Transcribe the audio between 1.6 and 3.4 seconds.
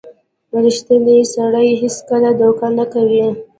هیڅکله دوکه نه کوي.